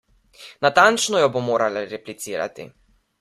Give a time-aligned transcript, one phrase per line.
[0.65, 2.67] Natančno jo bo morala replicirati.